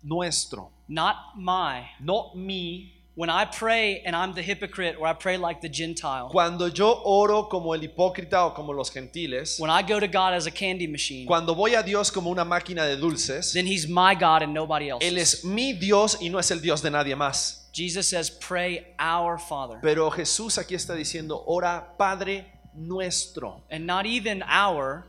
[0.03, 1.89] Nuestro, not my.
[2.01, 2.95] no mi.
[3.15, 7.03] When I pray and I'm the hypocrite or I pray like the Gentile, Cuando yo
[7.05, 10.53] oro como el hipócrita o como los gentiles, when I go to God as a
[10.53, 14.43] candy machine, cuando voy a Dios como una máquina de dulces, then He's my God
[14.43, 15.05] and nobody else.
[15.05, 17.69] Él es mi Dios y no es el Dios de nadie más.
[17.73, 19.81] Jesus says, Pray our Father.
[19.83, 23.65] Pero Jesús aquí está diciendo, ora Padre nuestro.
[23.69, 25.07] And not even our,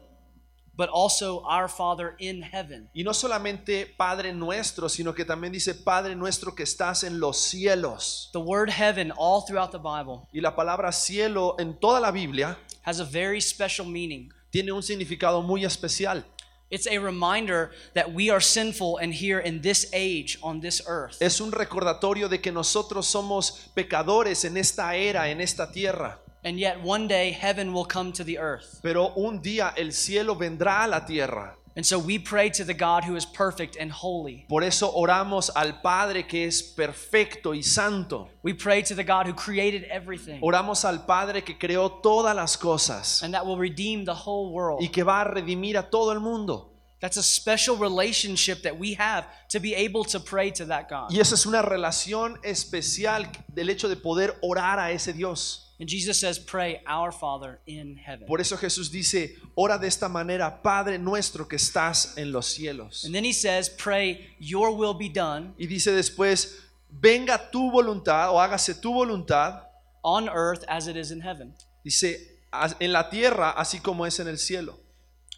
[0.79, 2.89] but also our Father in heaven.
[2.93, 7.37] Y no solamente Padre nuestro, sino que también dice Padre nuestro que estás en los
[7.37, 8.29] cielos.
[8.31, 12.57] The word heaven, all throughout the Bible, Y la palabra cielo en toda la Biblia
[12.85, 14.31] has a very special meaning.
[14.51, 16.23] tiene un significado muy especial.
[16.69, 21.21] It's a reminder that we are sinful and here in this age on this earth.
[21.21, 26.21] Es un recordatorio de que nosotros somos pecadores en esta era, en esta tierra.
[26.43, 28.79] And yet one day heaven will come to the earth.
[28.81, 31.55] Pero un día el cielo vendrá a la tierra.
[31.75, 34.45] And so we pray to the God who is perfect and holy.
[34.49, 38.27] Por eso oramos al Padre que es perfecto y santo.
[38.41, 42.57] We pray to the God who created everything Oramos al Padre que creó todas las
[42.57, 44.81] cosas and that will redeem the whole world.
[44.81, 46.71] y que va a redimir a todo el mundo.
[46.99, 51.11] That's a special relationship that we have to be able to pray to that God.
[51.13, 55.68] Y esa es una relación especial del hecho de poder orar a ese Dios.
[55.79, 58.27] And Jesus says, Pray our Father in heaven.
[58.27, 63.05] Por eso Jesús dice, ora de esta manera, Padre nuestro que estás en los cielos.
[63.05, 66.57] And then he says, Pray your will be done Y dice después,
[66.89, 69.63] venga tu voluntad o hágase tu voluntad,
[70.03, 71.53] on earth as it is in heaven.
[71.83, 74.77] dice, "as- en la tierra así como es en el cielo.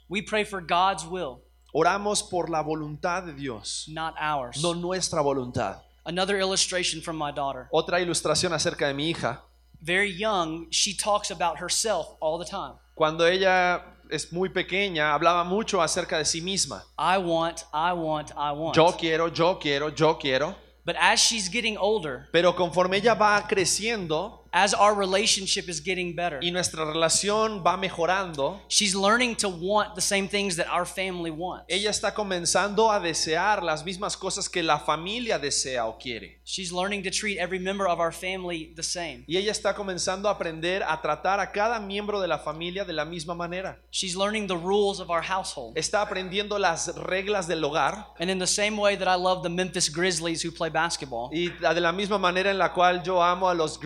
[0.10, 4.62] We pray for God's will, Oramos por la voluntad de Dios, not ours.
[4.62, 5.84] no nuestra voluntad.
[6.04, 7.68] Another illustration from my daughter.
[7.72, 9.44] Otra ilustración acerca de mi hija.
[9.82, 12.76] Very young, she talks about herself all the time.
[12.96, 16.84] Cuando ella es muy pequeña, hablaba mucho acerca de sí misma.
[17.00, 18.76] I want, I want, I want.
[18.76, 20.56] Yo quiero, yo quiero, yo quiero.
[20.86, 26.16] But as she's getting older, Pero conforme ella va creciendo as our relationship is getting
[26.16, 30.86] better, y nuestra relación va mejorando, she's learning to want the same things that our
[30.86, 31.66] family wants.
[31.70, 36.40] ella está comenzando a desear las mismas cosas que la familia desea o quiere.
[36.44, 39.24] She's learning to treat every member of our family the same.
[39.28, 42.94] Y ella está comenzando a aprender a tratar a cada miembro de la familia de
[42.94, 43.80] la misma manera.
[43.90, 45.78] She's learning the rules of our household.
[45.78, 49.50] Está aprendiendo las reglas del hogar And in the same way that I love the
[49.50, 53.50] Memphis Grizzlies who play basketball, y de la misma manera en la cual yo amo
[53.50, 53.80] a los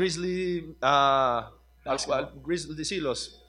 [1.85, 2.13] Grizzly,
[2.43, 3.41] Grizzly- sí, los,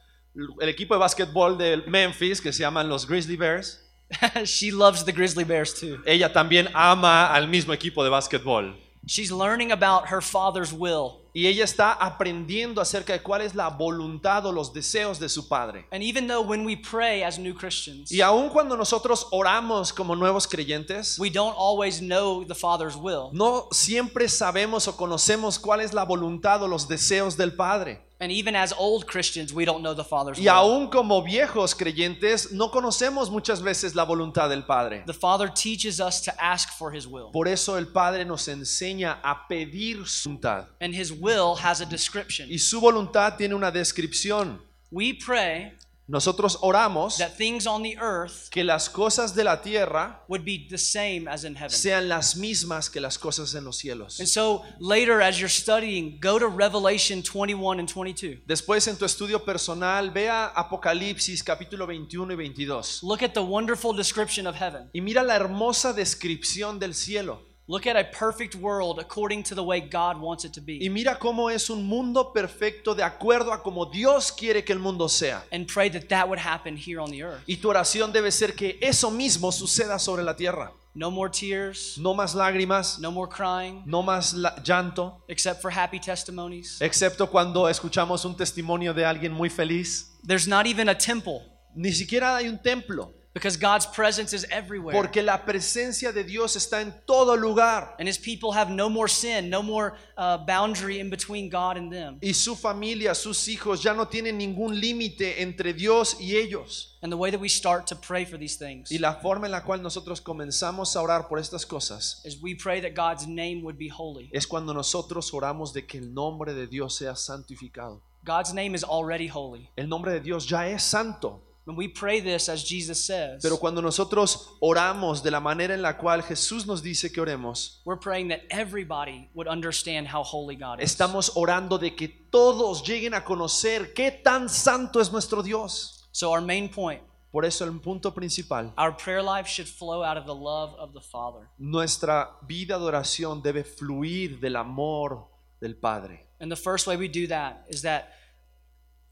[0.61, 3.83] el equipo de básquetbol de Memphis que se llaman los Grizzly Bears.
[4.45, 5.99] she loves the Grizzly Bears too.
[6.05, 8.75] Ella también ama al mismo equipo de básquetbol.
[9.05, 11.21] She's learning about her father's will.
[11.37, 15.47] Y ella está aprendiendo acerca de cuál es la voluntad o los deseos de su
[15.47, 15.85] padre.
[15.91, 20.15] And even though when we pray as new Christians, Y aun cuando nosotros oramos como
[20.15, 23.29] nuevos creyentes, we don't always know the father's will.
[23.33, 28.06] no siempre sabemos o conocemos cuál es la voluntad o los deseos del Padre.
[28.19, 32.51] And even as old Christians, we don't know the Father's Y aún como viejos creyentes,
[32.51, 35.03] no conocemos muchas veces la voluntad del Padre.
[35.05, 37.29] The Father teaches us to ask for His will.
[37.31, 40.65] Por eso el Padre nos enseña a pedir su voluntad.
[40.81, 42.49] And His will has a description.
[42.49, 44.59] Y su voluntad tiene una descripción.
[44.89, 45.73] We pray
[46.09, 50.65] Nosotros oramos that things on the earth que las cosas de la tierra would be
[50.69, 51.69] the same as in heaven.
[51.69, 54.19] sean las mismas que las cosas en los cielos.
[54.19, 58.43] And so later, as you're studying, go to Revelation 21 and 22.
[58.45, 63.03] Después en tu estudio personal, vea Apocalipsis capítulo 21 y 22.
[63.03, 64.89] Look at the wonderful description of heaven.
[64.93, 67.41] Y mira la hermosa descripción del cielo.
[67.69, 70.89] Look at a perfect world according to the way God wants it to Y be.
[70.89, 75.09] mira cómo es un mundo perfecto de acuerdo a como Dios quiere que el mundo
[75.09, 75.43] sea.
[75.51, 77.43] And pray that that would happen here on the earth.
[77.45, 80.71] Y tu oración debe ser que eso mismo suceda sobre la tierra.
[80.93, 85.69] No more tears, No más lágrimas, no more crying, no más la- llanto, except for
[85.69, 86.81] happy testimonies.
[86.81, 90.17] excepto cuando escuchamos un testimonio de alguien muy feliz.
[90.25, 91.41] There's not even a temple
[91.75, 94.93] Ni siquiera hay un templo, because God's presence is everywhere.
[94.93, 97.95] porque la presencia de Dios está en todo lugar.
[97.99, 101.91] And his people have no more sin, no more uh, boundary in between God and
[101.91, 102.17] them.
[102.19, 106.97] Y su familia, sus hijos ya no tienen ningún límite entre Dios y ellos.
[107.03, 109.51] And the way that we start to pray for these things Y la forma en
[109.51, 113.61] la cual nosotros comenzamos a orar por estas cosas is we pray that God's name
[113.61, 114.31] would be holy.
[114.33, 118.01] es cuando nosotros oramos de que el nombre de Dios sea santificado.
[118.23, 119.69] God's name is already holy.
[119.77, 121.46] El nombre de Dios ya es santo.
[121.67, 125.81] When we pray this, as Jesus says, Pero cuando nosotros oramos de la manera en
[125.81, 130.55] la cual Jesús nos dice que oremos, we're praying that everybody would understand how holy
[130.55, 130.89] God is.
[130.89, 136.07] estamos orando de que todos lleguen a conocer qué tan santo es nuestro Dios.
[136.13, 137.01] So, our main point
[137.33, 140.93] Por eso el punto principal, our prayer life should flow out of the love of
[140.93, 141.49] the Father.
[141.57, 145.27] nuestra vida de oración debe fluir del amor
[145.59, 146.27] del Padre.
[146.39, 148.13] And the first way we do that is that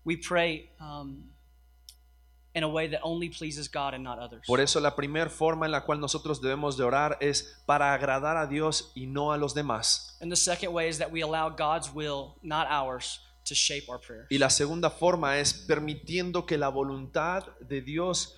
[0.05, 1.34] we pray um,
[2.55, 4.41] in a way that only pleases God and not others.
[4.47, 8.37] Por eso la primera forma en la cual nosotros debemos de orar es para agradar
[8.37, 10.17] a Dios y no a los demás.
[10.21, 13.99] And the second way is that we allow God's will, not ours, to shape our
[13.99, 14.25] prayer.
[14.29, 18.35] Y la segunda forma es permitiendo que la voluntad de Dios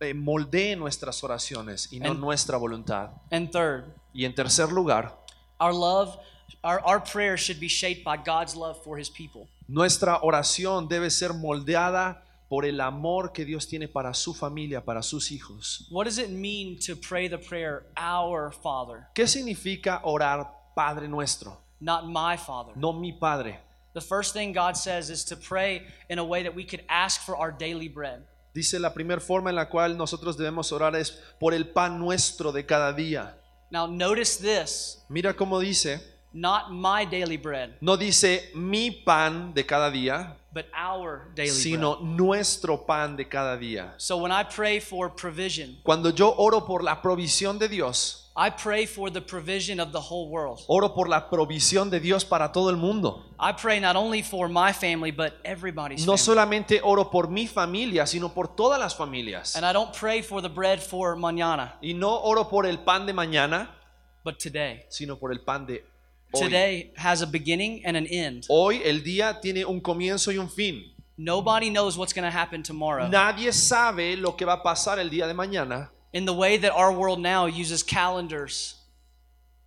[0.00, 3.10] eh, moldee nuestras oraciones y no And- nuestra voluntad.
[3.30, 5.18] And third, Y en tercer lugar,
[5.58, 6.18] our love,
[6.62, 9.48] our, our prayer should be shaped by God's love for his people.
[9.66, 15.02] nuestra oración debe ser moldeada por el amor que Dios tiene para su familia, para
[15.02, 15.86] sus hijos.
[15.90, 21.60] What does it mean to pray the prayer, Our Father, ¿Qué significa orar Padre nuestro?
[21.80, 22.72] not my Father?
[22.76, 23.60] No mi Padre.
[23.94, 27.22] The first thing God says is to pray in a way that we could ask
[27.22, 28.22] for our daily bread.
[28.54, 32.52] Dice la primera forma en la cual nosotros debemos orar es por el pan nuestro
[32.52, 33.34] de cada día.
[33.70, 36.00] Now, notice this Mira cómo dice,
[36.32, 41.96] not my daily bread, no dice mi pan de cada día, but our daily sino
[41.96, 42.16] bread.
[42.16, 43.92] nuestro pan de cada día.
[43.98, 48.48] So, when I pray for provision, Cuando yo oro por la provisión de Dios, I
[48.50, 50.60] pray for the provision of the whole world.
[50.68, 53.22] oro por la provisión de Dios para todo el mundo.
[53.38, 56.24] I pray not only for my family, but everybody's No family.
[56.24, 59.56] solamente oro por mi familia, sino por todas las familias.
[59.56, 63.04] And I don't pray for the bread for mañana, Y no oro por el pan
[63.06, 63.68] de mañana,
[64.24, 64.84] but today.
[64.88, 65.95] sino por el pan de hoy.
[66.34, 68.46] Today has a beginning and an end.
[68.48, 70.84] Hoy el día tiene un comienzo y un fin.
[71.16, 73.08] Nobody knows what's going to happen tomorrow.
[73.08, 75.88] Nadie sabe lo que va a pasar el día de mañana.
[76.12, 78.74] In the way that our world now uses calendars,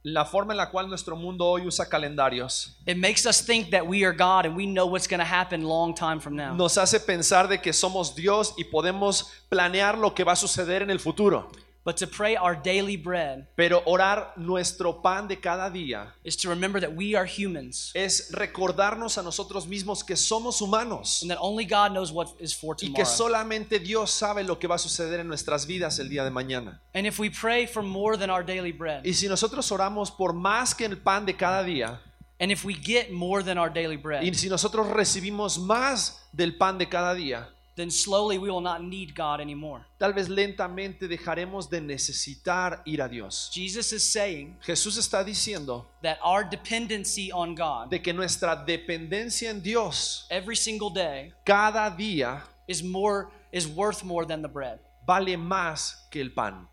[0.04, 3.86] La forma en la cual nuestro mundo hoy usa calendarios it makes us think that
[3.86, 6.54] we are God and we know what's going to happen long time from now.
[6.56, 10.84] nos hace pensar de que somos Dios y podemos planear lo que va a suceder
[10.84, 11.52] en el futuro.
[11.86, 16.50] But to pray our daily bread Pero orar nuestro pan de cada día is to
[16.50, 21.40] remember that we are humans es recordarnos a nosotros mismos que somos humanos and that
[21.40, 23.06] only God knows what is for y que tomorrow.
[23.06, 26.82] solamente Dios sabe lo que va a suceder en nuestras vidas el día de mañana.
[26.94, 30.34] And if we pray for more than our daily bread, Y si nosotros oramos por
[30.34, 32.02] más que el pan de cada día,
[32.40, 36.56] and if we get more than our daily bread, y si nosotros recibimos más del
[36.58, 39.86] pan de cada día, then slowly we will not need God anymore.
[39.98, 43.50] tal vez lentamente dejaremos de necesitar ir a Dios.
[43.54, 49.50] Jesus is saying Jesús está diciendo that our dependency on God de que nuestra dependencia
[49.50, 54.80] en Dios every single day cada día is more is worth more than the bread.
[55.10, 56.68] vale más que el pan.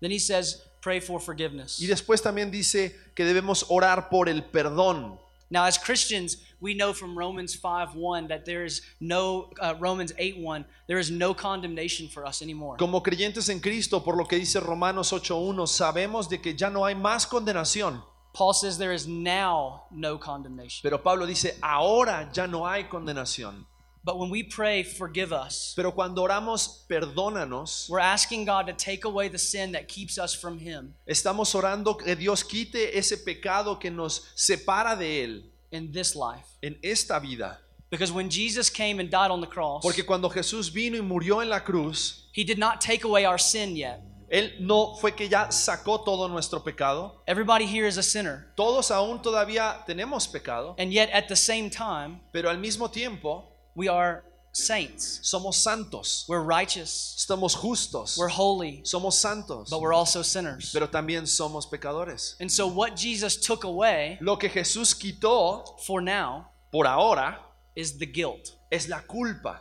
[0.00, 1.78] Then he says, pray for forgiveness.
[1.80, 5.18] Y después también dice que debemos orar por el perdón.
[5.50, 10.64] Now, as Christians, we know from Romans 5:1 that there is no uh, Romans 8:1
[10.86, 12.76] there is no condemnation for us anymore.
[12.78, 16.84] Como creyentes en Cristo, por lo que dice Romanos 8.1, sabemos de que ya no
[16.84, 18.02] hay más condenación.
[18.32, 20.80] Paul says there is now no condemnation.
[20.82, 23.66] Pero Pablo dice, ahora ya no hay condenación.
[24.04, 29.04] But when we pray, forgive us, Pero cuando oramos, perdónanos, we're asking God to take
[29.04, 33.78] away the sin that keeps us from Him estamos orando que Dios quite ese pecado
[33.78, 36.46] que nos separa de Él in this life.
[36.62, 37.58] en esta vida.
[37.90, 41.42] Because when Jesus came and died on the cross, Porque cuando Jesús vino y murió
[41.42, 44.00] en la cruz, He did not take away our sin yet.
[44.30, 47.20] Él no fue que ya sacó todo nuestro pecado.
[47.26, 48.46] Everybody here is a sinner.
[48.56, 53.44] Todos aún todavía tenemos pecado, And yet at the same time, pero al mismo tiempo
[53.74, 55.20] we are saints.
[55.22, 57.14] somos santos, We're righteous.
[57.18, 58.82] estamos justos, We're holy.
[58.84, 60.70] somos santos, But we're also sinners.
[60.72, 62.36] pero también somos pecadores.
[62.40, 67.38] And so what Jesus took away Lo que Jesús quitó for now por ahora
[67.74, 68.52] is the guilt.
[68.70, 69.60] es la culpa,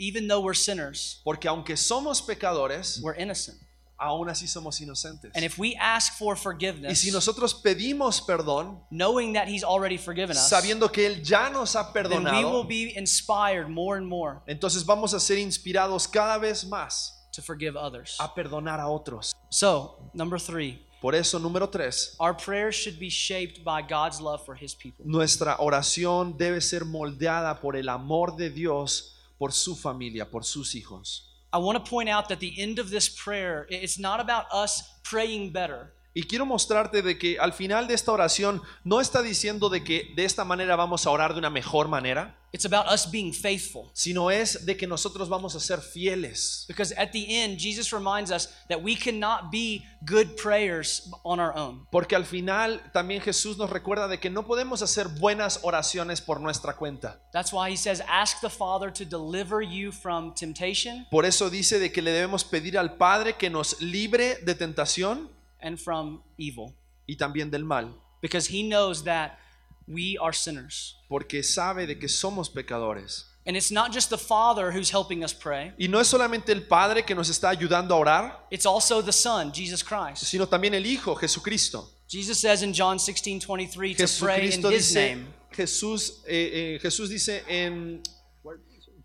[0.00, 3.58] Even though we're sinners, porque aunque somos pecadores, we're innocent.
[3.98, 5.32] Aún así somos inocentes.
[5.34, 9.98] And if we ask for Y forgiveness, si nosotros pedimos perdón, knowing that He's already
[9.98, 13.98] forgiven us, sabiendo que Él ya nos ha then we will perdonado, be inspired more
[13.98, 18.16] and more entonces vamos a ser inspirados cada vez más to forgive others.
[18.20, 19.32] a perdonar a otros.
[19.50, 24.44] So, number three, Por eso, número tres, our prayers should be shaped by God's love
[24.44, 25.04] for His people.
[25.06, 30.74] nuestra oración debe ser moldeada por el amor de Dios por su familia, por sus
[30.74, 31.27] hijos.
[31.52, 34.82] I want to point out that the end of this prayer, it's not about us
[35.02, 35.94] praying better.
[36.18, 40.12] Y quiero mostrarte de que al final de esta oración no está diciendo de que
[40.16, 43.90] de esta manera vamos a orar de una mejor manera, It's about us being faithful.
[43.92, 46.64] sino es de que nosotros vamos a ser fieles.
[46.66, 51.56] Because at the end, Jesus reminds us that we cannot be good prayers on our
[51.56, 51.86] own.
[51.92, 56.40] Porque al final también Jesús nos recuerda de que no podemos hacer buenas oraciones por
[56.40, 57.20] nuestra cuenta.
[57.32, 61.78] That's why he says, Ask the Father to deliver you from temptation Por eso dice
[61.78, 66.74] de que le debemos pedir al Padre que nos libre de tentación and from evil.
[67.06, 69.38] y también del mal, Because he knows that
[69.86, 70.96] we are sinners.
[71.08, 73.24] porque sabe de que somos pecadores.
[73.46, 76.62] And it's not just the Father who's helping us pray, Y no es solamente el
[76.66, 80.24] Padre que nos está ayudando a orar, it's also the Son, Jesus Christ.
[80.24, 81.88] sino también el Hijo, Jesucristo.
[82.10, 85.26] Jesus says in John 16 23 to pray in his dice, name.
[85.52, 88.02] Jesús, eh, eh, Jesús dice en,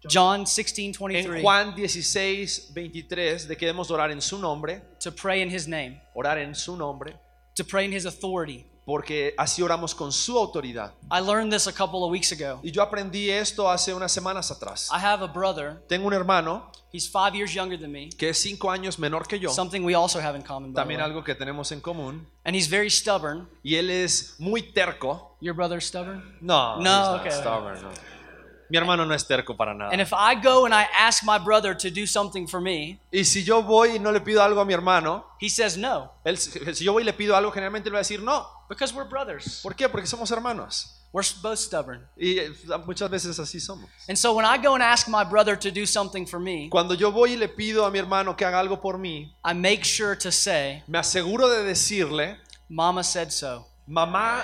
[0.09, 5.11] John 16 en 23 Juan 16, 23 de que debemos orar en su nombre, to
[5.11, 7.15] pray in his name, orar en su nombre,
[7.55, 8.65] to pray in his authority.
[8.85, 10.93] porque así oramos con su autoridad.
[11.09, 12.59] I learned this a couple of weeks ago.
[12.63, 14.89] Y yo aprendí esto hace unas semanas atrás.
[14.91, 18.41] I have a brother, Tengo un hermano he's five years younger than me, que es
[18.41, 20.73] cinco años menor que yo, something we also have in common.
[20.73, 23.47] También algo que tenemos en común, And he's very stubborn.
[23.63, 25.37] y él es muy terco.
[25.39, 26.37] Your brother's stubborn?
[26.41, 27.31] No, No, he's not okay.
[27.31, 27.89] stubborn, no.
[28.73, 29.91] Mi hermano no es terco para nada.
[29.91, 33.23] And if I go and I ask my brother to do something for me, Y
[33.23, 36.39] si yo voy y no le pido algo a mi hermano, he says no, él,
[36.39, 38.47] si yo voy y le pido algo, generalmente él va a decir no.
[38.67, 39.59] because we're brothers.
[39.61, 39.87] ¿Por qué?
[39.87, 40.87] Porque somos hermanos.
[41.11, 42.07] We're both stubborn.
[42.17, 42.51] Y eh,
[42.87, 43.87] muchas veces así somos.
[44.09, 46.95] And so when I go and ask my brother to do something for me, Cuando
[46.95, 49.83] yo voy y le pido a mi hermano que haga algo por mí, I make
[49.83, 53.67] sure to say, me aseguro de decirle, Mama said so.
[53.85, 54.43] mamá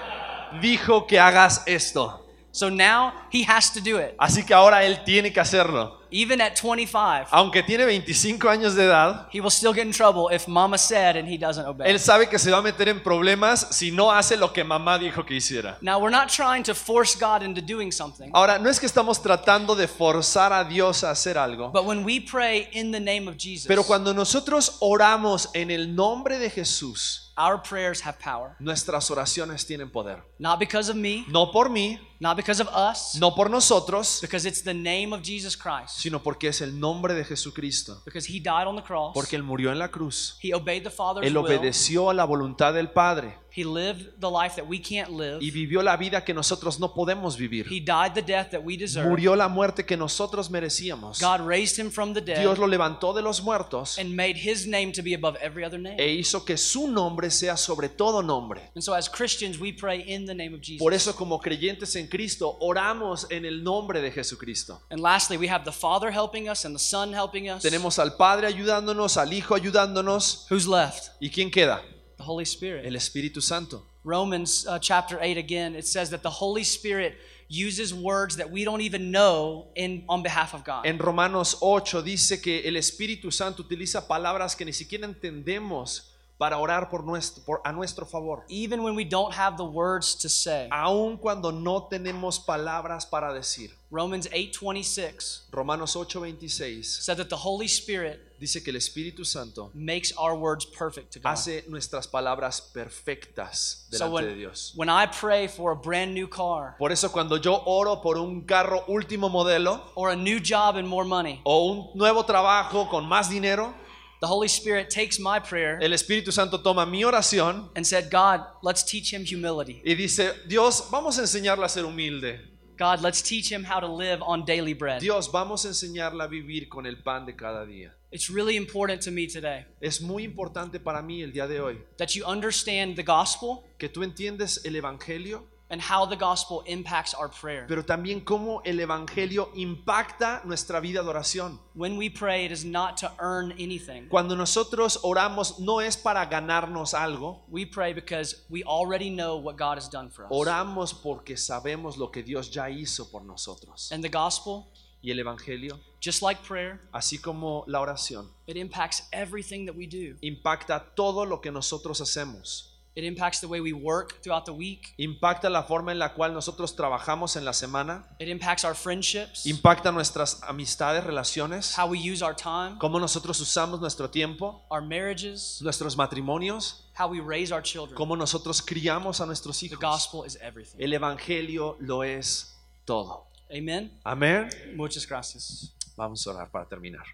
[0.62, 2.28] dijo que hagas esto.
[2.60, 4.16] So now he has to do it.
[4.18, 5.99] Así que ahora él tiene que hacerlo.
[6.12, 10.34] Even at 25, Aunque tiene 25 años de edad, he will still get in trouble
[10.34, 11.89] if Mama said and he doesn't obey.
[11.89, 14.97] él sabe que se va a meter en problemas si no hace lo que mamá
[14.97, 15.78] dijo que hiciera.
[15.82, 19.22] Now, we're not trying to force God into doing something, Ahora, no es que estamos
[19.22, 23.28] tratando de forzar a Dios a hacer algo, but when we pray in the name
[23.30, 28.55] of Jesus, pero cuando nosotros oramos en el nombre de Jesús, our prayers have power.
[28.60, 30.24] nuestras oraciones tienen poder.
[30.39, 34.45] Not because of me, No por mí, not because of us, no por nosotros, because
[34.45, 35.99] it's the name of Jesus Christ.
[36.00, 38.02] Sino porque es el nombre de Jesucristo.
[38.06, 40.38] Because he died on the cross, Porque Él murió en la cruz.
[40.41, 44.56] he obeyed the Father's Él obedeció a la voluntad del Padre he lived the life
[44.56, 47.66] that we can't live, y vivió la vida que nosotros no podemos vivir.
[47.70, 49.08] he died the death that we deserve.
[49.08, 51.20] Murió la muerte que nosotros merecíamos.
[51.20, 54.68] God raised him from the dead Dios lo levantó de los muertos and made his
[54.68, 55.97] name to be above every other name.
[55.97, 58.62] e hizo que su nombre sea sobre todo nombre.
[58.76, 60.80] And so, as Christians, we pray in the name of Jesus.
[60.80, 64.82] Por eso como creyentes en Cristo oramos en el nombre de Jesucristo.
[64.89, 67.62] And lastly, we have the Father helping us and the Son helping us.
[67.62, 70.47] Tenemos al Padre ayudándonos, al Hijo ayudándonos.
[70.50, 71.10] Who's left?
[71.20, 71.82] ¿Y quién queda?
[72.20, 72.86] The Holy Spirit.
[72.86, 73.82] El Espíritu Santo.
[74.03, 77.15] Romans uh, chapter 8 again, it says that the Holy Spirit
[77.47, 80.86] uses words that we don't even know in on behalf of God.
[80.86, 86.58] En Romanos 8 dice que el Espíritu Santo utiliza palabras que ni siquiera entendemos para
[86.58, 88.44] orar por nuestro, por- a nuestro favor.
[88.48, 90.70] even when we don't have the words to say.
[90.72, 93.76] Aun cuando no tenemos palabras para decir.
[93.92, 100.14] Romans 8:26 Romanos 8:26 said that the Holy Spirit dice que el Espíritu Santo makes
[100.18, 101.32] our words perfect to God.
[101.32, 104.74] hace nuestras palabras perfectas So delante de when, Dios.
[104.76, 108.42] when I pray for a brand new car Por eso cuando yo oro por un
[108.46, 113.06] carro último modelo or a new job and more money, o un nuevo trabajo con
[113.06, 113.74] más dinero,
[114.22, 118.41] the Holy Spirit takes my prayer el Espíritu Santo toma mi oración and said, God,
[118.61, 119.82] let's teach him humility.
[119.86, 122.39] y dice, Dios, vamos a enseñarle a ser humilde.
[122.78, 125.01] God, let's teach him how to live on daily bread.
[125.01, 127.93] Dios, vamos a enseñarle a vivir con el pan de cada día.
[128.11, 131.78] It's really important to me today Es muy importante para mí el día de hoy
[131.97, 137.13] that you understand the gospel que tú entiendes el Evangelio, and how the gospel impacts
[137.13, 137.65] our prayer.
[137.67, 141.59] pero también cómo el Evangelio impacta nuestra vida de oración.
[141.76, 144.07] When we pray, it is not to earn anything.
[144.09, 149.57] Cuando nosotros oramos no es para ganarnos algo, We pray because we already know what
[149.57, 150.32] God has done for us.
[150.32, 153.91] oramos porque sabemos lo que Dios ya hizo por nosotros.
[153.91, 154.67] And the gospel,
[155.01, 159.88] Y el Evangelio, just like prayer, así como la oración, it impacts everything that we
[159.88, 160.17] do.
[160.22, 162.79] impacta todo lo que nosotros hacemos.
[162.96, 164.94] It impacts the way we work throughout the week.
[164.98, 168.04] Impacta la forma en la cual nosotros trabajamos en la semana.
[168.20, 171.78] It impacts our friendships, Impacta nuestras amistades, relaciones.
[171.78, 176.84] how we use our time, Cómo nosotros usamos nuestro tiempo, our marriages, nuestros matrimonios.
[176.98, 177.96] how we raise our children.
[177.96, 179.80] Cómo nosotros criamos a nuestros The hijos.
[179.80, 180.78] gospel is everything.
[180.82, 182.54] El Evangelio lo es
[182.86, 183.28] todo.
[183.50, 183.92] Amen.
[184.04, 184.50] Amén.
[184.76, 185.74] Muchas gracias.
[185.96, 187.06] Vamos a orar para terminar.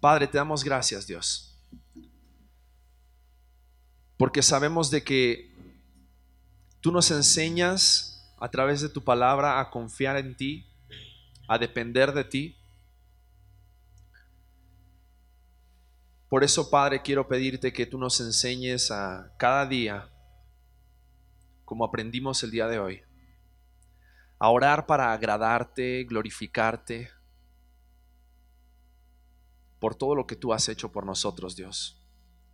[0.00, 1.55] Padre, te damos gracias, Dios.
[4.16, 5.54] Porque sabemos de que
[6.80, 10.66] tú nos enseñas a través de tu palabra a confiar en ti,
[11.48, 12.56] a depender de ti.
[16.28, 20.10] Por eso, Padre, quiero pedirte que tú nos enseñes a cada día,
[21.64, 23.02] como aprendimos el día de hoy,
[24.38, 27.10] a orar para agradarte, glorificarte
[29.78, 32.05] por todo lo que tú has hecho por nosotros, Dios.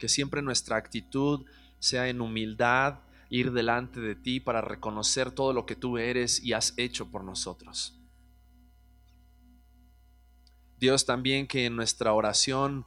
[0.03, 1.46] Que siempre nuestra actitud
[1.78, 6.55] sea en humildad, ir delante de ti para reconocer todo lo que tú eres y
[6.55, 7.96] has hecho por nosotros.
[10.76, 12.84] Dios, también que en nuestra oración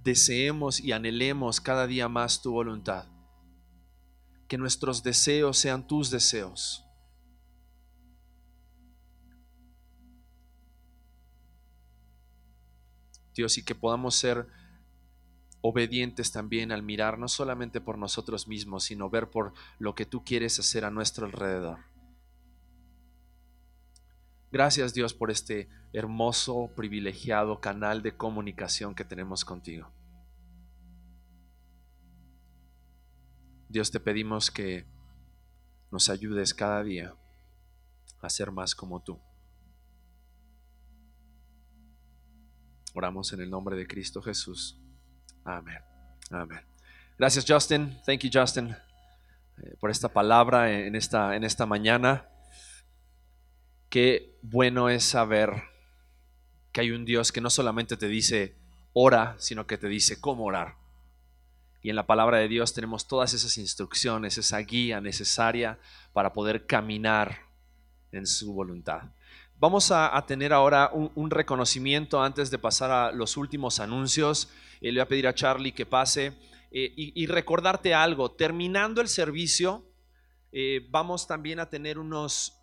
[0.00, 3.06] deseemos y anhelemos cada día más tu voluntad.
[4.48, 6.84] Que nuestros deseos sean tus deseos.
[13.32, 14.57] Dios, y que podamos ser
[15.60, 20.24] obedientes también al mirar no solamente por nosotros mismos, sino ver por lo que tú
[20.24, 21.80] quieres hacer a nuestro alrededor.
[24.50, 29.92] Gracias Dios por este hermoso, privilegiado canal de comunicación que tenemos contigo.
[33.68, 34.86] Dios te pedimos que
[35.90, 37.14] nos ayudes cada día
[38.20, 39.20] a ser más como tú.
[42.94, 44.80] Oramos en el nombre de Cristo Jesús.
[45.48, 45.78] Amén.
[46.30, 46.60] Amén.
[47.16, 47.98] Gracias Justin.
[48.04, 48.76] Thank you Justin
[49.56, 52.28] eh, por esta palabra en esta, en esta mañana.
[53.88, 55.62] Qué bueno es saber
[56.70, 58.56] que hay un Dios que no solamente te dice
[58.92, 60.76] ora, sino que te dice cómo orar.
[61.80, 65.78] Y en la palabra de Dios tenemos todas esas instrucciones, esa guía necesaria
[66.12, 67.38] para poder caminar
[68.12, 69.12] en su voluntad.
[69.60, 74.48] Vamos a, tener ahora un, reconocimiento antes de pasar a los últimos anuncios.
[74.80, 76.32] Eh, le voy a pedir a Charlie que pase
[76.70, 78.30] eh, y, recordarte algo.
[78.30, 79.84] Terminando el servicio,
[80.52, 82.56] eh, vamos también a tener unos,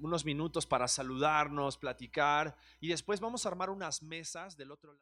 [0.00, 4.98] unos minutos para saludarnos, platicar y después vamos a armar unas mesas del otro lado.